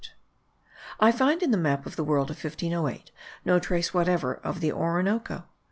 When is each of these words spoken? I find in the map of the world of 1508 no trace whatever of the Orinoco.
I 0.99 1.11
find 1.11 1.43
in 1.43 1.51
the 1.51 1.59
map 1.59 1.85
of 1.85 1.95
the 1.95 2.03
world 2.03 2.31
of 2.31 2.43
1508 2.43 3.11
no 3.45 3.59
trace 3.59 3.93
whatever 3.93 4.33
of 4.37 4.59
the 4.59 4.71
Orinoco. 4.71 5.43